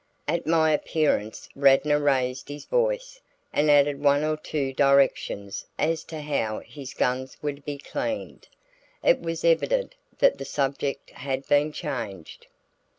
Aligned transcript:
At 0.27 0.47
my 0.47 0.71
appearance 0.71 1.47
Radnor 1.55 1.99
raised 1.99 2.49
his 2.49 2.65
voice 2.65 3.21
and 3.53 3.69
added 3.69 4.01
one 4.03 4.23
or 4.23 4.35
two 4.35 4.73
directions 4.73 5.67
as 5.77 6.03
to 6.05 6.21
how 6.21 6.61
his 6.61 6.95
guns 6.95 7.37
were 7.43 7.53
to 7.53 7.61
be 7.61 7.77
cleaned. 7.77 8.47
It 9.03 9.19
was 9.21 9.45
evident 9.45 9.93
that 10.17 10.39
the 10.39 10.45
subject 10.45 11.11
had 11.11 11.47
been 11.47 11.71
changed. 11.71 12.47